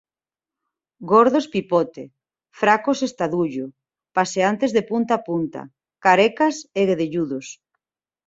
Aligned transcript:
Gordos 1.09 1.45
pipote, 1.55 2.03
fracos 2.61 2.99
estadullo, 3.09 3.65
paseantes 4.17 4.71
de 4.75 4.83
punta 4.89 5.11
a 5.19 5.23
punta, 5.29 5.61
carecas 6.05 6.55
e 6.79 6.81
guedelludos. 6.89 7.47